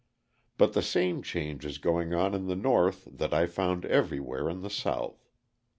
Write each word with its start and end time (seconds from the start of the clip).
But 0.57 0.73
the 0.73 0.81
same 0.81 1.21
change 1.21 1.63
is 1.63 1.77
going 1.77 2.11
on 2.11 2.33
in 2.33 2.47
the 2.47 2.55
North 2.55 3.07
that 3.11 3.35
I 3.35 3.45
found 3.45 3.85
everywhere 3.85 4.49
in 4.49 4.61
the 4.61 4.69
South. 4.71 5.29